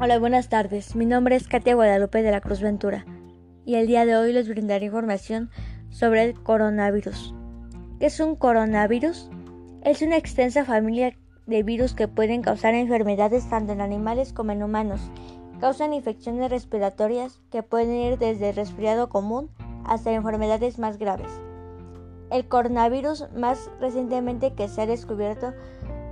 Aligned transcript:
Hola, 0.00 0.20
buenas 0.20 0.48
tardes. 0.48 0.94
Mi 0.94 1.06
nombre 1.06 1.34
es 1.34 1.48
Katia 1.48 1.74
Guadalupe 1.74 2.22
de 2.22 2.30
la 2.30 2.40
Cruz 2.40 2.60
Ventura 2.60 3.04
y 3.64 3.74
el 3.74 3.88
día 3.88 4.06
de 4.06 4.14
hoy 4.14 4.32
les 4.32 4.48
brindaré 4.48 4.86
información 4.86 5.50
sobre 5.88 6.22
el 6.22 6.40
coronavirus. 6.40 7.34
¿Qué 7.98 8.06
es 8.06 8.20
un 8.20 8.36
coronavirus? 8.36 9.28
Es 9.82 10.00
una 10.00 10.16
extensa 10.16 10.64
familia 10.64 11.16
de 11.46 11.64
virus 11.64 11.94
que 11.94 12.06
pueden 12.06 12.42
causar 12.42 12.74
enfermedades 12.74 13.50
tanto 13.50 13.72
en 13.72 13.80
animales 13.80 14.32
como 14.32 14.52
en 14.52 14.62
humanos. 14.62 15.00
Causan 15.58 15.92
infecciones 15.92 16.48
respiratorias 16.48 17.40
que 17.50 17.64
pueden 17.64 17.96
ir 17.96 18.18
desde 18.18 18.52
resfriado 18.52 19.08
común 19.08 19.50
hasta 19.84 20.12
enfermedades 20.12 20.78
más 20.78 20.98
graves. 20.98 21.40
El 22.30 22.46
coronavirus 22.46 23.26
más 23.34 23.68
recientemente 23.80 24.54
que 24.54 24.68
se 24.68 24.82
ha 24.82 24.86
descubierto 24.86 25.54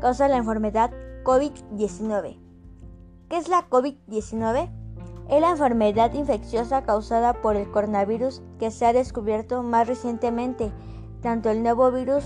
causa 0.00 0.26
la 0.26 0.38
enfermedad 0.38 0.90
COVID-19. 1.22 2.45
¿Qué 3.28 3.38
es 3.38 3.48
la 3.48 3.68
COVID-19? 3.68 4.70
Es 5.28 5.40
la 5.40 5.50
enfermedad 5.50 6.14
infecciosa 6.14 6.82
causada 6.84 7.32
por 7.32 7.56
el 7.56 7.68
coronavirus 7.68 8.40
que 8.60 8.70
se 8.70 8.86
ha 8.86 8.92
descubierto 8.92 9.64
más 9.64 9.88
recientemente. 9.88 10.70
Tanto 11.22 11.50
el 11.50 11.64
nuevo 11.64 11.90
virus 11.90 12.24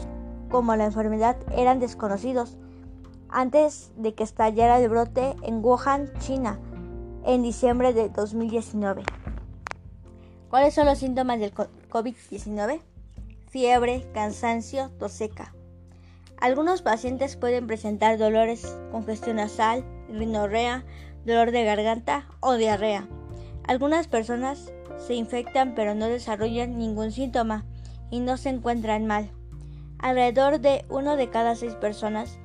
como 0.51 0.77
la 0.77 0.85
enfermedad 0.85 1.37
eran 1.57 1.81
desconocidos 1.81 2.59
antes 3.31 3.93
de 3.97 4.13
que 4.15 4.25
estallara 4.25 4.79
el 4.79 4.91
brote 4.91 5.37
en 5.43 5.65
Wuhan, 5.65 6.13
China, 6.19 6.59
en 7.25 7.43
diciembre 7.43 7.95
de 7.95 8.11
2019. 8.11 9.03
¿Cuáles 10.51 10.75
son 10.75 10.85
los 10.85 10.99
síntomas 10.99 11.41
del 11.41 11.55
COVID-19? 11.55 12.80
Fiebre, 13.49 14.07
cansancio, 14.13 14.91
tos 14.99 15.13
seca. 15.13 15.55
Algunos 16.41 16.80
pacientes 16.80 17.37
pueden 17.37 17.67
presentar 17.67 18.17
dolores, 18.17 18.79
congestión 18.91 19.37
nasal, 19.37 19.85
rinorrea, 20.09 20.87
dolor 21.27 21.51
de 21.51 21.65
garganta 21.65 22.29
o 22.41 22.55
diarrea. 22.55 23.07
Algunas 23.65 24.09
personas 24.09 24.73
se 24.96 25.15
infectan 25.15 25.74
pero 25.74 25.95
no 25.95 26.07
desarrollan 26.07 26.79
ningún 26.79 27.13
síntoma 27.13 27.66
y 28.11 28.21
no 28.21 28.38
se 28.38 28.49
encuentran 28.49 29.07
mal. 29.07 29.30
Alrededor 29.99 30.61
de 30.61 30.87
uno 30.88 31.16
de 31.16 31.29
cada 31.29 31.55
seis 31.57 31.74
personas 31.74 32.38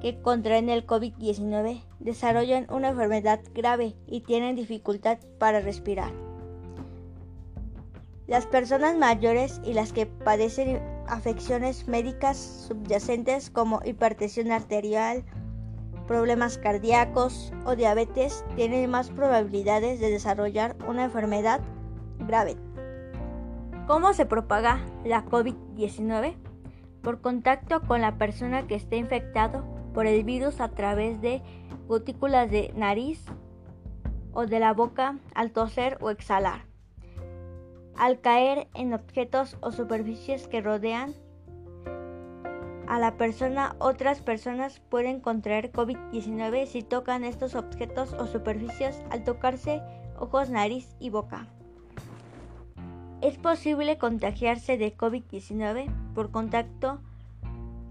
que 0.00 0.18
contraen 0.22 0.70
el 0.70 0.86
COVID-19 0.86 1.84
desarrollan 2.00 2.66
una 2.70 2.88
enfermedad 2.88 3.40
grave 3.54 3.94
y 4.06 4.20
tienen 4.22 4.56
dificultad 4.56 5.18
para 5.38 5.60
respirar. 5.60 6.12
Las 8.26 8.46
personas 8.46 8.96
mayores 8.96 9.60
y 9.62 9.74
las 9.74 9.92
que 9.92 10.06
padecen 10.06 10.80
afecciones 11.12 11.86
médicas 11.88 12.38
subyacentes 12.68 13.50
como 13.50 13.80
hipertensión 13.84 14.50
arterial, 14.50 15.24
problemas 16.06 16.56
cardíacos 16.56 17.52
o 17.66 17.76
diabetes 17.76 18.44
tienen 18.56 18.90
más 18.90 19.10
probabilidades 19.10 20.00
de 20.00 20.10
desarrollar 20.10 20.74
una 20.88 21.04
enfermedad 21.04 21.60
grave. 22.26 22.56
¿Cómo 23.86 24.14
se 24.14 24.24
propaga 24.24 24.80
la 25.04 25.24
COVID-19? 25.26 26.34
Por 27.02 27.20
contacto 27.20 27.82
con 27.82 28.00
la 28.00 28.16
persona 28.16 28.66
que 28.66 28.76
esté 28.76 28.96
infectado 28.96 29.64
por 29.92 30.06
el 30.06 30.24
virus 30.24 30.60
a 30.60 30.70
través 30.70 31.20
de 31.20 31.42
gotículas 31.88 32.50
de 32.50 32.72
nariz 32.74 33.22
o 34.32 34.46
de 34.46 34.60
la 34.60 34.72
boca 34.72 35.18
al 35.34 35.50
toser 35.50 35.98
o 36.00 36.08
exhalar 36.08 36.71
al 37.96 38.20
caer 38.20 38.68
en 38.74 38.94
objetos 38.94 39.56
o 39.60 39.72
superficies 39.72 40.48
que 40.48 40.60
rodean 40.60 41.14
a 42.88 42.98
la 42.98 43.16
persona, 43.16 43.74
otras 43.78 44.20
personas 44.20 44.80
pueden 44.80 45.20
contraer 45.20 45.72
COVID-19 45.72 46.66
si 46.66 46.82
tocan 46.82 47.24
estos 47.24 47.54
objetos 47.54 48.12
o 48.12 48.26
superficies 48.26 49.02
al 49.10 49.24
tocarse 49.24 49.80
ojos, 50.18 50.50
nariz 50.50 50.94
y 51.00 51.10
boca. 51.10 51.46
Es 53.22 53.38
posible 53.38 53.98
contagiarse 53.98 54.76
de 54.76 54.96
COVID-19 54.96 55.90
por 56.14 56.30
contacto 56.30 57.00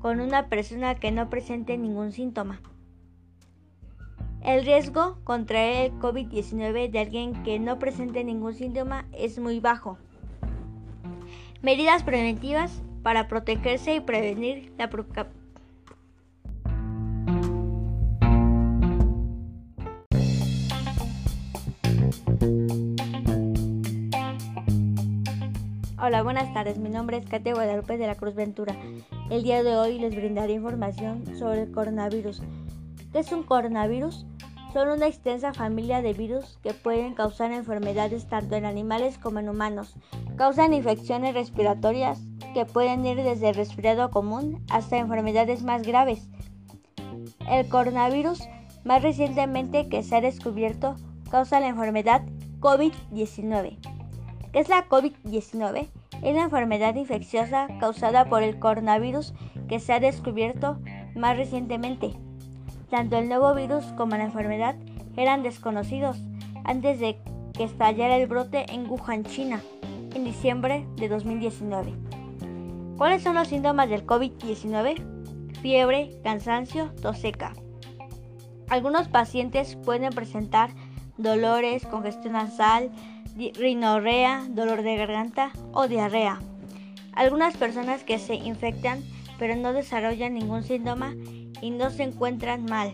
con 0.02 0.20
una 0.20 0.50
persona 0.50 0.96
que 0.96 1.12
no 1.12 1.30
presente 1.30 1.78
ningún 1.78 2.12
síntoma. 2.12 2.62
El 4.44 4.66
riesgo 4.66 5.18
contra 5.24 5.64
el 5.84 5.92
COVID-19 6.00 6.90
de 6.90 7.00
alguien 7.00 7.44
que 7.44 7.60
no 7.60 7.78
presente 7.78 8.24
ningún 8.24 8.56
síntoma 8.56 9.06
es 9.12 9.38
muy 9.38 9.60
bajo. 9.60 10.00
Medidas 11.62 12.02
preventivas 12.02 12.82
para 13.04 13.28
protegerse 13.28 13.94
y 13.94 14.00
prevenir 14.00 14.74
la 14.80 14.90
Hola, 26.04 26.24
buenas 26.24 26.52
tardes. 26.52 26.80
Mi 26.80 26.90
nombre 26.90 27.18
es 27.18 27.28
Katia 27.28 27.54
Guadalupe 27.54 28.00
de 28.00 28.08
la 28.08 28.16
Cruz 28.16 28.34
Ventura. 28.34 28.76
El 29.30 29.44
día 29.44 29.62
de 29.62 29.76
hoy 29.76 30.00
les 30.00 30.16
brindaré 30.16 30.54
información 30.54 31.38
sobre 31.38 31.62
el 31.62 31.72
coronavirus. 31.72 32.42
¿Qué 33.12 33.20
es 33.20 33.32
un 33.32 33.44
coronavirus? 33.44 34.26
Son 34.74 34.88
una 34.88 35.08
extensa 35.08 35.54
familia 35.54 36.02
de 36.02 36.14
virus 36.14 36.58
que 36.64 36.74
pueden 36.74 37.14
causar 37.14 37.52
enfermedades 37.52 38.28
tanto 38.28 38.56
en 38.56 38.64
animales 38.64 39.18
como 39.18 39.40
en 39.40 39.50
humanos. 39.50 39.96
Causan 40.38 40.74
infecciones 40.74 41.34
respiratorias 41.34 42.22
que 42.54 42.66
pueden 42.66 43.06
ir 43.06 43.18
desde 43.18 43.52
resfriado 43.52 44.12
común 44.12 44.64
hasta 44.70 44.98
enfermedades 44.98 45.64
más 45.64 45.82
graves. 45.82 46.30
El 47.50 47.68
coronavirus 47.68 48.48
más 48.86 49.04
recientemente 49.04 49.90
que 49.90 50.04
se 50.04 50.16
ha 50.16 50.22
descubierto 50.22 50.96
causa 51.30 51.60
la 51.60 51.68
enfermedad 51.68 52.24
COVID-19. 52.62 53.78
¿Qué 54.54 54.60
es 54.60 54.70
la 54.70 54.88
COVID-19? 54.88 55.90
Es 56.22 56.36
la 56.36 56.44
enfermedad 56.44 56.96
infecciosa 56.96 57.68
causada 57.80 58.26
por 58.26 58.42
el 58.42 58.58
coronavirus 58.58 59.34
que 59.68 59.82
se 59.82 59.92
ha 59.92 60.00
descubierto 60.00 60.80
más 61.14 61.36
recientemente. 61.36 62.14
Tanto 62.92 63.18
el 63.18 63.30
nuevo 63.30 63.56
virus 63.56 63.86
como 63.96 64.18
la 64.18 64.26
enfermedad 64.26 64.76
eran 65.16 65.44
desconocidos 65.44 66.18
antes 66.66 67.00
de 67.00 67.18
que 67.54 67.64
estallara 67.64 68.18
el 68.18 68.28
brote 68.28 68.66
en 68.70 68.86
Wuhan, 68.90 69.24
China, 69.24 69.62
en 70.14 70.26
diciembre 70.26 70.86
de 70.98 71.08
2019. 71.08 71.94
¿Cuáles 72.98 73.24
son 73.24 73.36
los 73.36 73.48
síntomas 73.48 73.90
del 73.90 74.06
COVID-19? 74.06 75.02
Fiebre, 75.62 76.12
cansancio, 76.22 76.92
tos 77.02 77.20
seca. 77.20 77.54
Algunos 78.68 79.08
pacientes 79.08 79.78
pueden 79.78 80.12
presentar 80.12 80.72
dolores, 81.18 81.86
congestión 81.86 82.34
nasal, 82.34 82.92
rinorrea, 83.56 84.44
dolor 84.50 84.82
de 84.82 84.98
garganta 84.98 85.52
o 85.72 85.88
diarrea. 85.88 86.40
Algunas 87.14 87.56
personas 87.56 88.04
que 88.04 88.20
se 88.20 88.36
infectan 88.36 89.02
pero 89.40 89.56
no 89.56 89.72
desarrollan 89.72 90.34
ningún 90.34 90.64
síntoma 90.64 91.16
y 91.62 91.72
no 91.72 91.90
se 91.90 92.04
encuentran 92.04 92.66
mal. 92.66 92.94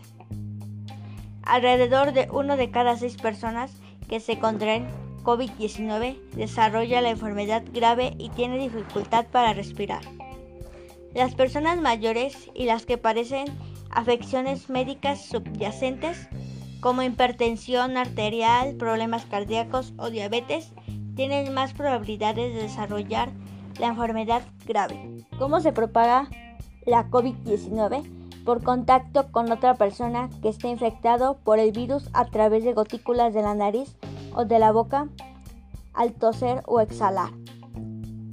Alrededor 1.44 2.14
de 2.14 2.28
uno 2.32 2.58
de 2.58 2.72
cada 2.72 2.98
seis 2.98 3.16
personas 3.16 3.72
que 4.10 4.20
se 4.20 4.38
contraen 4.38 4.88
COVID-19 5.24 6.18
desarrolla 6.36 7.02
la 7.02 7.10
enfermedad 7.10 7.64
grave 7.74 8.14
y 8.18 8.30
tiene 8.30 8.58
dificultad 8.58 9.26
para 9.28 9.54
respirar. 9.54 10.02
Las 11.14 11.36
personas 11.36 11.82
mayores 11.82 12.50
y 12.54 12.66
las 12.66 12.86
que 12.86 12.98
padecen 12.98 13.48
afecciones 13.90 14.70
médicas 14.70 15.26
subyacentes 15.26 16.28
como 16.80 17.02
hipertensión 17.02 17.98
arterial, 17.98 18.76
problemas 18.76 19.26
cardíacos 19.26 19.94
o 19.98 20.10
diabetes 20.10 20.72
tienen 21.16 21.54
más 21.54 21.74
probabilidades 21.74 22.54
de 22.54 22.62
desarrollar 22.62 23.32
la 23.80 23.88
enfermedad 23.88 24.44
grave. 24.66 25.26
¿Cómo 25.40 25.60
se 25.60 25.74
propaga 25.74 26.30
la 26.86 27.10
COVID-19? 27.10 28.17
Por 28.48 28.64
contacto 28.64 29.30
con 29.30 29.52
otra 29.52 29.76
persona 29.76 30.30
que 30.42 30.48
esté 30.48 30.70
infectado 30.70 31.36
por 31.44 31.60
el 31.60 31.74
virus 31.74 32.10
a 32.14 32.24
través 32.24 32.64
de 32.64 32.72
gotículas 32.72 33.34
de 33.34 33.42
la 33.42 33.54
nariz 33.54 33.98
o 34.34 34.46
de 34.46 34.58
la 34.58 34.72
boca 34.72 35.10
al 35.94 36.14
toser 36.14 36.64
o 36.66 36.80
exhalar. 36.80 37.30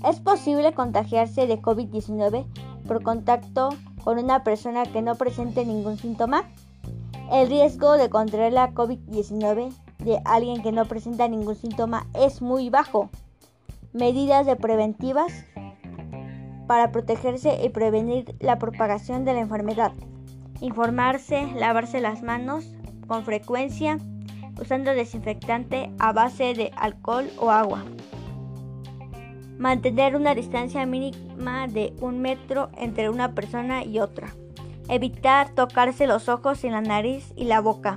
Es 0.08 0.20
posible 0.20 0.72
contagiarse 0.72 1.48
de 1.48 1.60
COVID-19 1.60 2.46
por 2.86 3.02
contacto 3.02 3.70
con 4.04 4.20
una 4.20 4.44
persona 4.44 4.84
que 4.84 5.02
no 5.02 5.16
presente 5.16 5.66
ningún 5.66 5.98
síntoma. 5.98 6.44
El 7.32 7.48
riesgo 7.48 7.94
de 7.94 8.08
contraer 8.08 8.52
la 8.52 8.70
COVID-19 8.70 9.72
de 9.98 10.22
alguien 10.24 10.62
que 10.62 10.70
no 10.70 10.84
presenta 10.84 11.26
ningún 11.26 11.56
síntoma 11.56 12.06
es 12.14 12.40
muy 12.40 12.70
bajo. 12.70 13.10
Medidas 13.92 14.46
de 14.46 14.54
preventivas 14.54 15.32
para 16.66 16.92
protegerse 16.92 17.64
y 17.64 17.68
prevenir 17.68 18.36
la 18.40 18.58
propagación 18.58 19.24
de 19.24 19.34
la 19.34 19.40
enfermedad. 19.40 19.92
Informarse, 20.60 21.46
lavarse 21.56 22.00
las 22.00 22.22
manos 22.22 22.64
con 23.06 23.24
frecuencia 23.24 23.98
usando 24.60 24.92
desinfectante 24.92 25.90
a 25.98 26.12
base 26.12 26.54
de 26.54 26.70
alcohol 26.76 27.28
o 27.38 27.50
agua. 27.50 27.84
Mantener 29.58 30.16
una 30.16 30.34
distancia 30.34 30.84
mínima 30.86 31.68
de 31.68 31.92
un 32.00 32.20
metro 32.20 32.70
entre 32.76 33.08
una 33.08 33.34
persona 33.34 33.84
y 33.84 34.00
otra. 34.00 34.28
Evitar 34.88 35.50
tocarse 35.50 36.06
los 36.06 36.28
ojos 36.28 36.64
y 36.64 36.70
la 36.70 36.80
nariz 36.80 37.32
y 37.36 37.44
la 37.44 37.60
boca. 37.60 37.96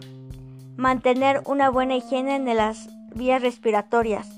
Mantener 0.78 1.42
una 1.46 1.70
buena 1.70 1.96
higiene 1.96 2.40
de 2.40 2.54
las 2.54 2.90
vías 3.16 3.42
respiratorias. 3.42 4.37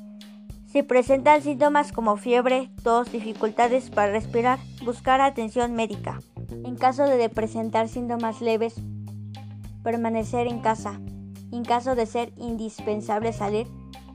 Si 0.71 0.83
presentan 0.83 1.41
síntomas 1.41 1.91
como 1.91 2.15
fiebre, 2.15 2.69
tos, 2.83 3.11
dificultades 3.11 3.89
para 3.89 4.11
respirar, 4.11 4.59
buscar 4.85 5.19
atención 5.19 5.73
médica. 5.73 6.19
En 6.63 6.75
caso 6.75 7.05
de 7.05 7.27
presentar 7.27 7.87
síntomas 7.87 8.39
leves, 8.39 8.75
permanecer 9.83 10.45
en 10.45 10.59
casa. 10.59 11.01
En 11.51 11.65
caso 11.65 11.95
de 11.95 12.05
ser 12.05 12.33
indispensable 12.37 13.33
salir, 13.33 13.65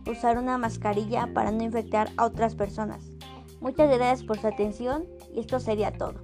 usar 0.09 0.39
una 0.39 0.57
mascarilla 0.57 1.29
para 1.35 1.51
no 1.51 1.65
infectar 1.65 2.11
a 2.17 2.27
otras 2.27 2.55
personas. 2.55 3.05
Muchas 3.61 3.89
gracias 3.89 4.23
por 4.23 4.39
su 4.39 4.47
atención 4.47 5.07
y 5.35 5.41
esto 5.41 5.59
sería 5.59 5.91
todo. 5.91 6.24